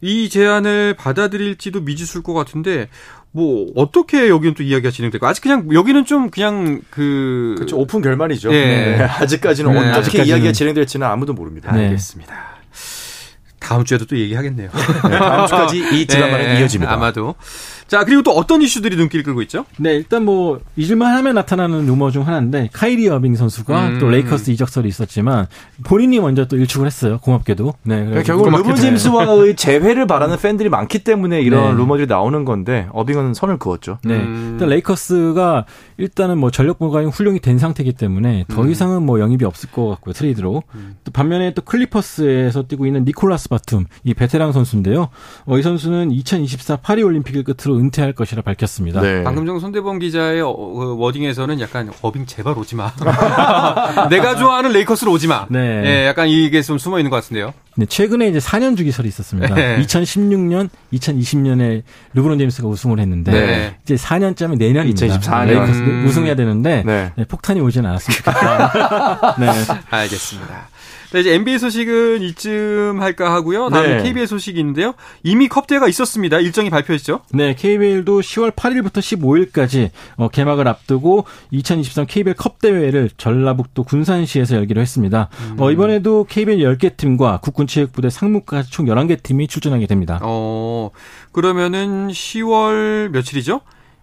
[0.00, 2.88] 이 제안을 받아들일지도 미지수일 것 같은데
[3.32, 5.28] 뭐 어떻게 여기는 또 이야기가 진행될까?
[5.28, 7.76] 아직 그냥 여기는 좀 그냥 그 그렇죠.
[7.78, 8.50] 오픈 결말이죠.
[8.50, 8.96] 네.
[8.96, 9.02] 네.
[9.04, 11.70] 아직까지는 네, 어떻게 아직까지는- 이야기가 진행될지는 아무도 모릅니다.
[11.72, 11.84] 네.
[11.84, 12.34] 알겠습니다.
[13.60, 14.70] 다음 주에도 또 얘기하겠네요.
[15.08, 16.92] 네, 다음 주까지 이 드라마는 네, 이어집니다.
[16.92, 17.36] 아마도.
[17.90, 19.66] 자, 그리고 또 어떤 이슈들이 눈길을 끌고 있죠?
[19.76, 23.98] 네, 일단 뭐 잊을만 하면 나타나는 루머 중 하나인데 카이리 어빙 선수가 음.
[23.98, 25.48] 또 레이커스 이적설이 있었지만
[25.82, 27.18] 본인이 먼저 또 일축을 했어요.
[27.18, 27.74] 고맙게도.
[27.82, 28.74] 네, 그래서 결국 르브 네.
[28.76, 31.78] 제임스와의 재회를 바라는 팬들이 많기 때문에 이런 네.
[31.78, 33.98] 루머들이 나오는 건데 어빙은 선을 그었죠.
[34.04, 34.14] 네.
[34.14, 34.50] 음.
[34.52, 35.64] 일단 레이커스가
[35.96, 38.70] 일단은 뭐 전력 보강이 훌륭히 된 상태이기 때문에 더 음.
[38.70, 40.12] 이상은 뭐 영입이 없을 것 같고요.
[40.12, 40.62] 트레이드로.
[41.02, 45.08] 또 반면에 또 클리퍼스에서 뛰고 있는 니콜라스 바툼 이 베테랑 선수인데요.
[45.46, 49.00] 어, 이 선수는 2024 파리 올림픽을 끝으로 은퇴할 것이라 밝혔습니다.
[49.00, 49.24] 네.
[49.24, 52.92] 방금 전 손대범 기자의 어, 그 wording에서는 약간 어빙 제발 오지 마.
[54.10, 55.46] 내가 좋아하는 레이커스로 오지 마.
[55.48, 55.82] 네.
[55.84, 57.52] 예, 약간 이게 좀 숨어 있는 것 같은데요.
[57.80, 59.54] 네, 최근에 이제 4년 주기설이 있었습니다.
[59.54, 59.80] 네.
[59.80, 63.76] 2016년, 2020년에 르브론 제임스가 우승을 했는데 네.
[63.82, 65.06] 이제 4년짜면 내년입니다.
[65.06, 65.46] 2024년.
[65.46, 66.04] 레이커스 음.
[66.06, 67.12] 우승해야 되는데 네.
[67.16, 69.36] 네, 폭탄이 오지는 않았으면 좋겠다.
[69.40, 69.50] 네.
[69.88, 70.68] 알겠습니다.
[71.10, 73.68] 자, 이제 NBA 소식은 이쯤 할까 하고요.
[73.70, 74.02] 다음에 네.
[74.04, 74.94] KBL 소식이 있는데요.
[75.24, 76.38] 이미 컵대회가 있었습니다.
[76.38, 77.22] 일정이 발표했죠.
[77.32, 84.80] 네, KBL도 10월 8일부터 15일까지 어, 개막을 앞두고 2023 KBL 컵 대회를 전라북도 군산시에서 열기로
[84.80, 85.30] 했습니다.
[85.58, 90.18] 어, 이번에도 KBL 10개 팀과 국군 체육부대 상무까지 총 11개 팀이 출전하게 됩니다.
[90.22, 90.90] 어,
[91.32, 93.60] 그러면은 10월 며칠이죠?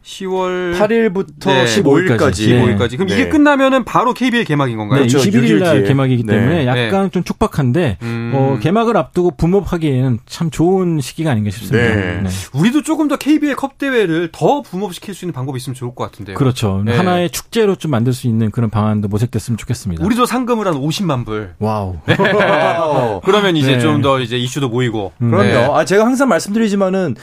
[0.07, 2.77] 10월 8일부터 네, 15일까지.
[2.77, 2.91] 15일까지.
[2.91, 3.29] 그럼 이게 네.
[3.29, 5.01] 끝나면은 바로 KBL 개막인 건가요?
[5.01, 5.29] 네, 그렇죠.
[5.29, 6.33] 21일 날 6일 개막이기 뒤에.
[6.35, 6.87] 때문에 네.
[6.87, 8.31] 약간 좀 촉박한데 음.
[8.33, 11.77] 어, 개막을 앞두고 boom up하기에는 참 좋은 시기가 아닌가 싶습니다.
[12.21, 12.29] 네.
[12.53, 16.05] 우리도 조금 더 KBL 컵 대회를 더 boom up시킬 수 있는 방법이 있으면 좋을 것
[16.05, 16.37] 같은데요.
[16.37, 16.81] 그렇죠.
[16.85, 16.95] 네.
[16.95, 20.05] 하나의 축제로 좀 만들 수 있는 그런 방안도 모색됐으면 좋겠습니다.
[20.05, 21.53] 우리도 상금을 한 50만 불.
[21.59, 21.97] Wow.
[22.07, 23.79] 어, 그러면 이제 네.
[23.79, 25.11] 좀더 이제 이슈도 모이고.
[25.19, 25.43] 그럼요.
[25.43, 25.69] 네.
[25.69, 27.15] 아, 제가 항상 말씀드리지만은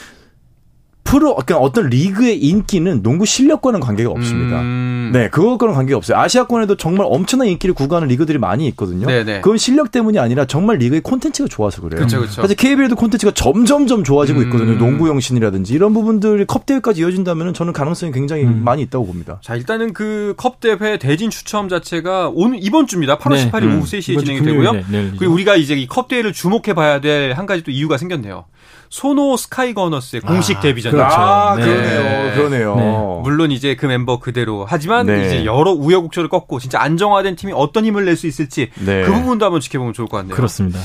[1.04, 4.60] 프로 그러니까 어떤 리그의 인기는 농구 실력과는 관계가 없습니다.
[4.60, 5.10] 음.
[5.12, 6.18] 네, 그것과는 관계가 없어요.
[6.18, 9.06] 아시아권에도 정말 엄청난 인기를 구가하는 리그들이 많이 있거든요.
[9.06, 9.42] 네네.
[9.42, 12.00] 그건 실력 때문이 아니라 정말 리그의 콘텐츠가 좋아서 그래요.
[12.02, 12.42] 그쵸, 그쵸.
[12.42, 14.44] 사실 KBL도 콘텐츠가 점점점 좋아지고 음.
[14.46, 14.78] 있거든요.
[14.78, 18.62] 농구 영신이라든지 이런 부분들이 컵 대회까지 이어진다면 저는 가능성이 굉장히 음.
[18.64, 19.38] 많이 있다고 봅니다.
[19.42, 23.18] 자, 일단은 그 컵 대회 대진 추첨 자체가 오늘 이번 주입니다.
[23.18, 23.50] 8월 네.
[23.50, 23.76] 18일 음.
[23.78, 24.72] 오후 3시에 이번 주 진행이 되고요.
[24.90, 25.16] 내일이죠.
[25.18, 28.44] 그리고 우리가 이제 이 컵 대회를 주목해 봐야 될 한 가지 또 이유가 생겼네요.
[28.90, 30.92] 소노 스카이거너스의 공식 데뷔전.
[30.92, 31.14] 그렇죠.
[31.14, 31.64] 아, 네.
[31.64, 32.34] 그러네요.
[32.34, 32.76] 그러네요.
[32.76, 33.20] 네.
[33.22, 35.26] 물론 이제 그 멤버 그대로 하지만 네.
[35.26, 39.02] 이제 여러 우여곡절을 겪고 진짜 안정화된 팀이 어떤 힘을 낼 수 있을지 네.
[39.02, 40.36] 그 부분도 한번 지켜보면 좋을 것 같네요.
[40.36, 40.78] 그렇습니다.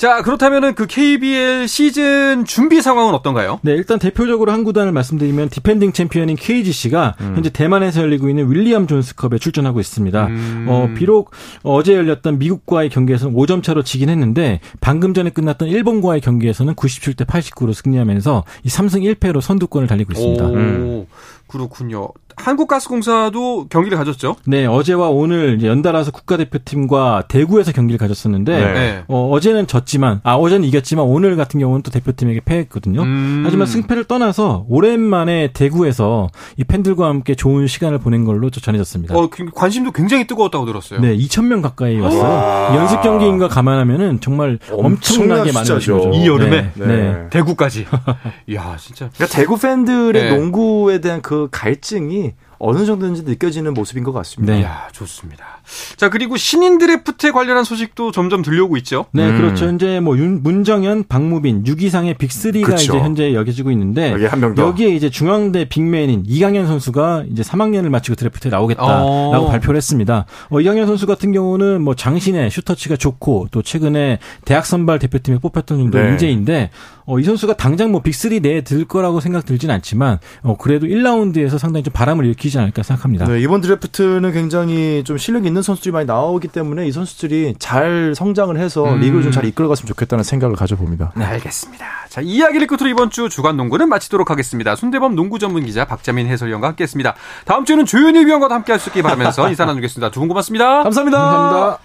[0.00, 3.60] 자 그렇다면은 그 KBL 시즌 준비 상황은 어떤가요?
[3.60, 7.32] 네, 일단 대표적으로 한 구단을 말씀드리면 defending 챔피언인 KGC가 음.
[7.34, 10.26] 현재 대만에서 열리고 있는 윌리엄 존스컵에 출전하고 있습니다.
[10.28, 10.66] 음.
[10.70, 11.32] 어, 비록
[11.64, 17.74] 어제 열렸던 미국과의 경기에서는 5점 차로 지긴 했는데 방금 전에 끝났던 일본과의 경기에서는 97대 89로
[17.74, 20.44] 승리하면서 이 3승 1패로 선두권을 달리고 있습니다.
[20.46, 21.06] 오, 음.
[21.50, 22.08] 그렇군요.
[22.36, 24.36] 한국가스공사도 경기를 가졌죠.
[24.46, 28.72] 네, 어제와 오늘 이제 연달아서 국가대표팀과 대구에서 경기를 가졌었는데 네.
[28.72, 29.04] 네.
[29.08, 33.02] 어, 어제는 졌지만 아 어제는 이겼지만 오늘 같은 경우는 또 대표팀에게 패했거든요.
[33.02, 33.42] 음.
[33.44, 39.16] 하지만 승패를 떠나서 오랜만에 대구에서 이 팬들과 함께 좋은 시간을 보낸 걸로 저 전해졌습니다.
[39.16, 41.00] 어, 그- 관심도 굉장히 뜨거웠다고 들었어요.
[41.00, 42.76] 네, 2천 명 가까이 왔어요.
[42.78, 45.68] 연습 경기인 거 감안하면은 정말 엄청나게 많은.
[45.74, 46.10] 것이죠.
[46.14, 46.70] 이 여름에?
[46.74, 46.86] 네.
[46.86, 47.26] 네.
[47.30, 47.86] 대구까지.
[48.48, 49.10] 이야, 진짜.
[49.14, 50.36] 그러니까 대구 팬들의 네.
[50.36, 54.52] 농구에 대한 그 갈증이 어느 정도인지 느껴지는 모습인 것 같습니다.
[54.52, 54.60] 네.
[54.60, 55.59] 이야, 좋습니다.
[55.96, 59.06] 자, 그리고 신인 드래프트에 관련한 소식도 점점 들려오고 있죠.
[59.12, 59.36] 네, 음.
[59.36, 59.66] 그렇죠.
[59.66, 62.76] 현재 뭐 윤, 문정현, 박무빈, 유기상의 빅3가 그쵸.
[62.76, 64.62] 이제 현재 여겨지고 있는데 여기 한명 더.
[64.62, 69.48] 여기에 이제 중앙대 빅맨인 이강현 선수가 이제 3학년을 마치고 드래프트에 나오겠다라고 어.
[69.50, 70.26] 발표를 했습니다.
[70.48, 75.78] 어, 이강현 선수 같은 경우는 뭐 장신의 슈터치가 좋고 또 최근에 대학 선발 대표팀에 뽑혔던
[75.78, 76.10] 정도 네.
[76.10, 76.70] 인재인데
[77.06, 81.58] 어, 이 선수가 당장 뭐 빅3 내에 들 거라고 생각 들진 않지만 어, 그래도 1라운드에서
[81.58, 83.26] 상당히 좀 바람을 일으키지 않을까 생각합니다.
[83.26, 88.56] 네, 이번 드래프트는 굉장히 좀 실력 있는 선수들이 많이 나오기 때문에 이 선수들이 잘 성장을
[88.58, 89.00] 해서 음.
[89.00, 91.12] 리그를 좀 잘 이끌어갔으면 좋겠다는 생각을 가져봅니다.
[91.16, 91.86] 네, 알겠습니다.
[92.08, 94.74] 자, 이야기를 끝으로 이번 주 주간 농구는 마치도록 하겠습니다.
[94.76, 97.14] 손대범 농구 전문 기자 박자민 해설위원과 함께 했습니다.
[97.44, 100.10] 다음 주에는 조현일 위원과도 함께 할 수 있길 바라면서 인사 나누겠습니다.
[100.10, 100.82] 두 분 고맙습니다.
[100.82, 101.18] 감사합니다.
[101.18, 101.78] 감사합니다.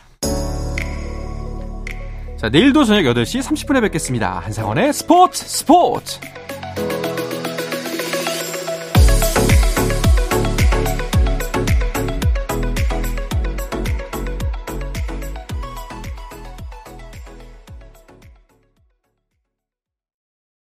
[2.37, 4.39] 자, 내일도 저녁 8시 30분에 뵙겠습니다.
[4.43, 6.19] 한상원의 스포츠 스포츠!